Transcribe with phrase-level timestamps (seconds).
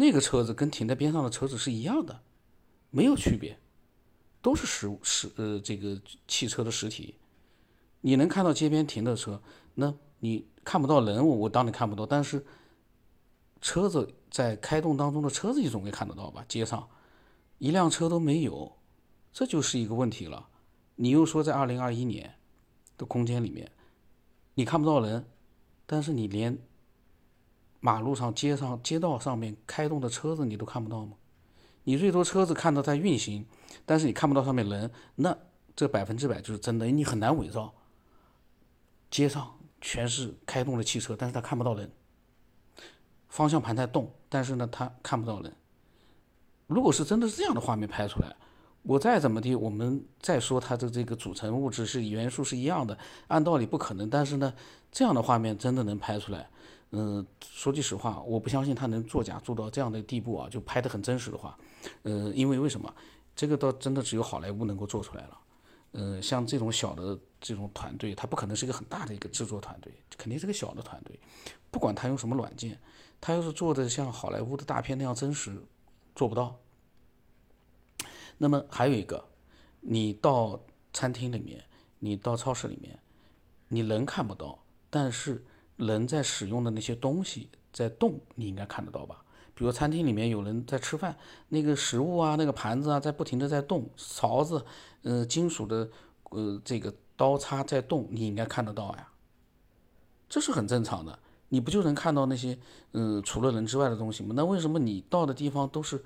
[0.00, 2.22] 那个车子跟停在边上的车子是一样的，
[2.88, 3.58] 没有区别，
[4.40, 7.16] 都是实实呃这个汽车的实体。
[8.00, 9.42] 你能看到街边停的车，
[9.74, 12.46] 那你看不到人，我我当然看不到，但是
[13.60, 16.42] 车子在开动当中的车子你总会看得到吧？
[16.48, 16.88] 街上
[17.58, 18.78] 一辆车都没有，
[19.34, 20.48] 这就是一个问题了。
[20.96, 22.36] 你又说在二零二一年
[22.96, 23.70] 的空间里面，
[24.54, 25.26] 你看不到人，
[25.84, 26.58] 但是你连
[27.80, 31.14] 马路上、街上、街道上面开动的车子你都看不到吗？
[31.84, 33.46] 你最多车子看到在运行，
[33.86, 35.36] 但是你看不到上面人，那
[35.74, 37.72] 这百分之百就是真的，你很难伪造。
[39.10, 41.90] 街上全是开动的汽车，但是他看不到人。
[43.28, 45.52] 方向盘在动，但是呢，他看不到人。
[46.66, 48.36] 如果是真的是这样的画面拍出来，
[48.82, 52.96] 我再怎么地，我们再说它的这个组成物质是元素是一样的，
[53.28, 54.08] 按道理不可能。
[54.08, 54.52] 但是呢，
[54.92, 56.48] 这样的画面真的能拍出来。
[56.92, 61.56] 嗯，说句实话，我不相信他能作假做到这样的地步啊，就拍得很真实的话。
[62.02, 62.92] 呃，因为为什么？
[63.36, 65.38] 这个倒真的只有好莱坞能够做出来了。
[65.92, 71.18] 呃，像这种小的这种团队，它不可能是一个很大的一个制作团队，肯定是个小的团队。
[71.70, 72.78] 不管他用什么软件，
[73.20, 75.62] 他要是做的像好莱坞的大片那样真实，
[76.14, 76.58] 做不到。
[78.38, 79.24] 那么还有一个，
[79.80, 80.60] 你到
[80.92, 81.64] 餐厅里面，
[81.98, 82.98] 你到超市里面，
[83.68, 85.44] 你能看不到，但是
[85.80, 89.24] 人在使用的那些东西在动，你应该看得到吧？
[89.54, 91.16] 比如餐厅里面有人在吃饭，
[91.48, 94.64] 那个食物啊，那个盘子啊，在不停的在动，勺子，
[95.02, 95.88] 呃，金属的，
[96.30, 99.08] 呃，这个刀叉在动，你应该看得到呀。
[100.28, 102.58] 这是很正常的，你不就能看到那些，
[102.92, 104.32] 嗯，除了人之外的东西吗？
[104.36, 106.02] 那为什么你到的地方都是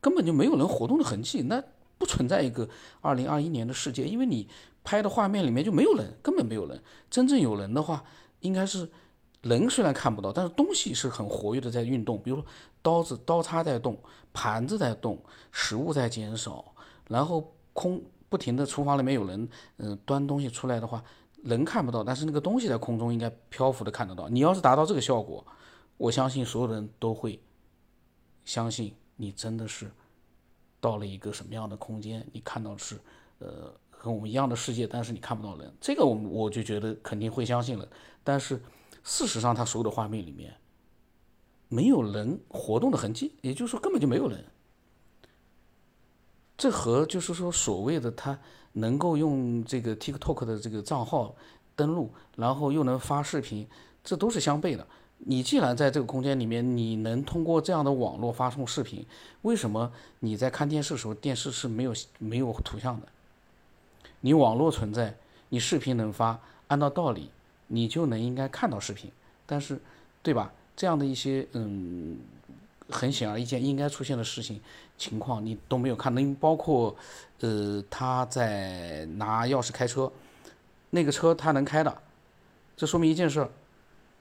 [0.00, 1.42] 根本就没有人活动的痕迹？
[1.42, 1.62] 那
[1.98, 2.68] 不存在一个
[3.00, 4.48] 二零二一年的世界，因为你
[4.82, 6.82] 拍的画面里面就没有人，根本没有人。
[7.10, 8.04] 真正有人的话，
[8.42, 8.88] 应该是。
[9.44, 12.46] 人虽然看不到，但是东西是很活跃的在运动，比如说
[12.80, 13.98] 刀子、刀叉在动，
[14.32, 15.18] 盘子在动，
[15.50, 16.72] 食物在减少，
[17.08, 19.48] 然后空不停的厨房里面有人，
[19.78, 21.02] 嗯，端东西出来的话，
[21.42, 24.28] 人看不到，但是那个东西在空中应该漂浮的看得到。
[24.28, 25.44] 你要是达到这个效果，
[25.96, 27.42] 我相信所有人都会
[28.44, 29.90] 相信你真的是
[30.80, 32.96] 到了一个什么样的空间，你看到是
[33.40, 37.86] 呃和我们一样的世界，但是你看不到人，这个我我就觉得肯定会相信了，
[38.24, 38.60] 但是。
[39.04, 40.54] 事实上，他所有的画面里面
[41.68, 44.44] 没有人活动的痕迹，也就是说根本就没有人。
[46.56, 48.38] 这和就是说所谓的他
[48.74, 51.34] 能够用这个 TikTok 的这个账号
[51.74, 53.66] 登录，然后又能发视频，
[54.04, 54.86] 这都是相悖的。
[55.18, 59.04] 你既然在这个空间里面，你能通过这样的网络发送视频，
[59.40, 59.90] 为什么
[60.20, 63.08] 你在看电视的时候，电视是没有没有图像的？
[64.22, 65.14] 你网络存在，
[65.50, 67.30] 你视频能发，按照道理。
[67.68, 69.10] 你就能应该看到视频，
[69.46, 69.80] 但是，
[70.22, 70.52] 对吧？
[70.76, 72.18] 这样的一些嗯，
[72.90, 74.60] 很显而易见应该出现的事情
[74.98, 76.94] 情况，你都没有看能，包括
[77.40, 80.12] 呃，他在拿钥匙开车，
[80.90, 81.96] 那个车他能开的，
[82.76, 83.48] 这说明一件事：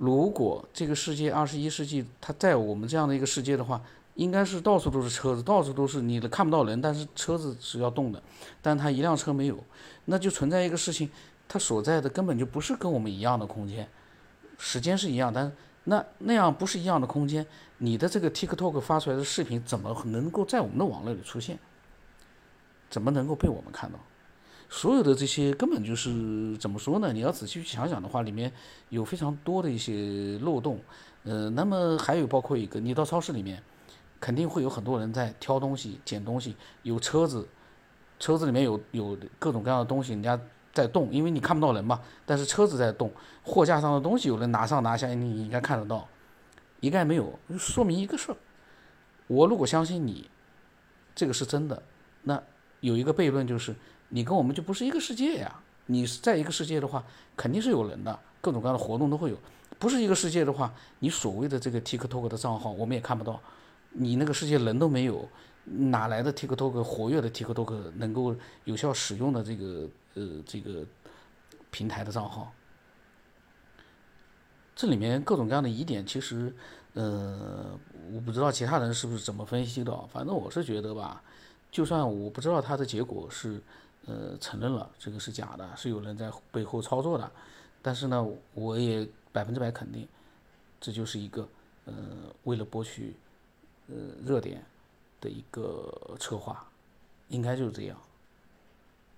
[0.00, 3.78] 如果这个世界二十一世纪，它在我们这样的一个世界的话，
[4.14, 8.22] 应该是到处都是车子，到处都是你的看不到人，但是车子是要动的，
[8.62, 9.62] 但它一辆车没有，
[10.06, 11.10] 那就存在一个事情。
[11.46, 13.86] 它所在的根本就不是跟我们一样的空间，
[14.56, 15.52] 时间是一样，但
[15.84, 17.46] 那那样不是一样的空间，
[17.76, 21.58] 你的这个 TikTok 发出来的视频怎么能够在我们的网络里出现？
[22.88, 23.98] 怎么能够被我们看到？
[24.70, 27.12] 所有的这些根本就是怎么说呢？
[27.12, 28.50] 你要仔细去想想的话，里面
[28.88, 30.80] 有非常多的一些漏洞。
[31.24, 33.62] 呃，那么还有包括一个，你到超市里面，
[34.18, 37.46] 肯定会有很多人在挑东西、捡东西，有车子，
[38.18, 40.40] 车子里面有有各种各样的东西，人家。
[40.72, 43.10] 在动，因为你看不到人嘛，但是车子在动，
[43.42, 46.06] 货架上的东西有人拿上拿下，你应该看得到，
[46.78, 48.36] 一概没有，说明一个事儿。
[49.26, 50.30] 我如果相信你，
[51.12, 51.82] 这个是真的，
[52.22, 52.40] 那
[52.78, 53.74] 有一个悖论就是，
[54.10, 55.60] 你跟我们就不是一个世界呀。
[55.86, 57.02] 你在一个世界的话，
[57.36, 59.36] 肯定是有人的，各种各样的活动都会有。
[59.78, 63.40] 不是一个世界的话，你所谓的这个 TikTok 的账号，我们也看不到，
[63.90, 65.28] 你那个世界人都没有。
[65.64, 68.34] 哪来的 TikTok 活跃的 TikTok 能够
[68.64, 70.84] 有效使用的这个呃这个
[71.70, 72.52] 平台的账号？
[74.74, 76.52] 这里面各种各样的疑点，其实
[76.94, 77.78] 呃
[78.12, 81.22] 我不知道其他人是不是怎么分析的，反正我是觉得吧，
[81.70, 83.62] 就算我不知道它的结果是
[84.06, 87.30] 呃承认了这个是假的，是有人在背后操作的，
[87.82, 90.06] 但是呢，我也百分之百肯定，
[90.80, 91.48] 这就是一个
[91.84, 91.94] 呃
[92.44, 93.14] 为了博取
[93.88, 93.94] 呃
[94.24, 94.64] 热点。
[95.22, 96.66] 的一个策划，
[97.28, 97.98] 应该就是这样。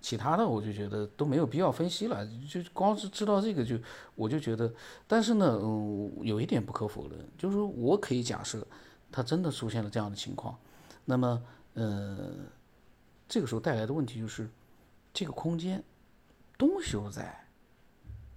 [0.00, 3.78] 其他的我就觉得都没有必要分析了，就光是知道这个就
[4.16, 4.68] 我就觉得。
[5.06, 8.66] 但是呢，嗯，有一点不可否认，就是说我可以假设，
[9.12, 10.58] 它真的出现了这样的情况，
[11.04, 11.40] 那么
[11.74, 12.30] 呃，
[13.28, 14.50] 这个时候带来的问题就是，
[15.12, 15.82] 这个空间
[16.56, 17.46] 东西在，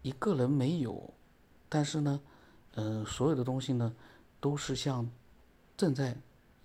[0.01, 1.13] 一个人没有，
[1.69, 2.21] 但是呢，
[2.73, 3.95] 呃，所有的东西呢
[4.39, 5.09] 都是像
[5.77, 6.15] 正在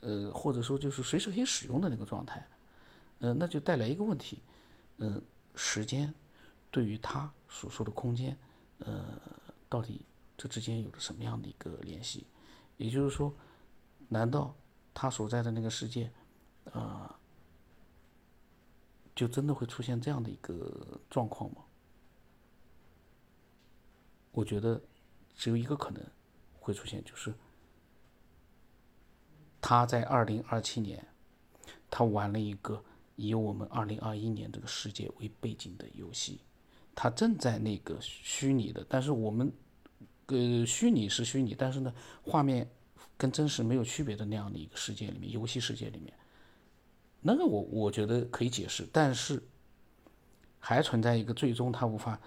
[0.01, 2.47] 呃或者说就是随时可以使用的那个状态，
[3.21, 4.43] 呃，那就带来一个问题，
[4.99, 5.23] 嗯，
[5.55, 6.13] 时间
[6.71, 8.37] 对于他所说的空间，
[8.79, 9.05] 呃，
[9.69, 10.01] 到底
[10.37, 12.27] 这之间有着什么样的一个联系？
[12.77, 13.33] 也就是说，
[14.09, 14.55] 难道
[14.95, 16.11] 他所在的那个世界，
[16.73, 17.15] 呃，
[19.21, 21.59] 就真的会出现这样的一个状况吗？
[24.33, 24.81] 我觉得
[25.37, 26.03] 只有一个可能
[26.59, 27.35] 会出现，就是
[29.61, 31.07] 他在二零二七年，
[31.91, 32.83] 他玩了一个
[33.15, 36.41] 以我们二零二一年这个世界为背景的游戏，
[36.95, 39.53] 他正在那个虚拟的，但是我们。
[40.29, 42.71] 呃，虚拟是虚拟，但是呢，画面
[43.19, 46.15] 跟真实没有区别的那样的一个世界里面，游戏世界里面，
[47.23, 49.43] 那个我我觉得可以解释，但是
[50.59, 52.19] 还存在一个最终他无法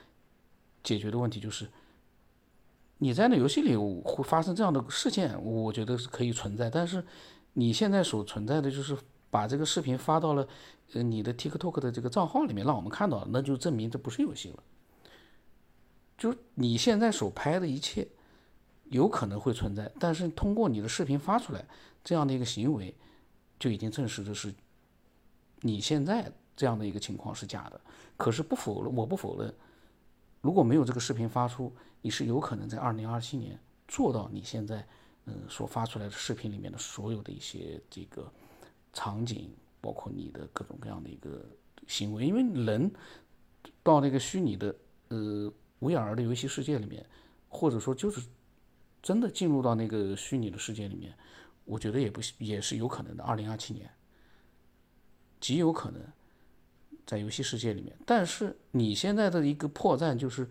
[0.83, 1.67] 解决的问题，就是
[2.97, 7.03] 你在那游戏里会发生这样的事件，我觉得是可以存在，但是
[7.53, 8.97] 你现在所存在的就是
[9.29, 10.47] 把这个视频发到了
[10.93, 14.63] 呃你的 TikTok 的这个账号里面，让我们看到了，那就证明这不是游戏了。
[16.17, 18.07] 就你现在所拍的一切，
[18.85, 21.65] 有可能会存在，但是通过你的视频发出来
[22.03, 22.95] 这样的一个行为，
[23.59, 24.53] 就已经证实的是，
[25.63, 27.81] 你现在这样的一个情况是假的。
[28.15, 29.51] 可是不否认，我不否认，
[30.41, 34.85] 如果没有这个视频发出，你是有可能在二零二七年做到你现在
[35.25, 38.31] 嗯所发出来的视频里面的所有的一些这个
[38.93, 39.49] 场景，
[39.81, 41.43] 包括你的各种各样的一个
[41.87, 42.91] 行为，因为人
[43.81, 44.75] 到那个虚拟的
[45.07, 45.51] 呃。
[45.83, 47.05] VR 的游戏世界里面，
[47.49, 48.25] 或者说就是
[49.01, 51.13] 真的进入到那个虚拟的世界里面，
[51.65, 53.23] 我觉得也不也是有可能的。
[53.25, 53.91] 二零二七年
[55.43, 56.01] 极有可能
[57.05, 60.49] 在游戏世界里面，但是你现在的一个破绽就是，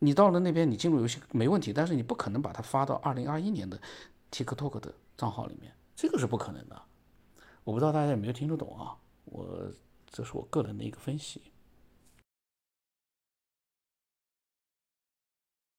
[0.00, 3.80] 你到了那边你进入游戏没问题，但是你不可能把它发到二零二一年的
[4.30, 6.82] TikTok 的账号里面，这个是不可能的。
[7.64, 8.94] 我不知道大家有没有听得懂啊？
[9.24, 9.72] 我
[10.10, 11.40] 这是我个人的一个分析。